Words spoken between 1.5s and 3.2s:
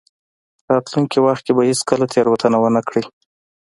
به هېڅکله تېروتنه ونه کړئ.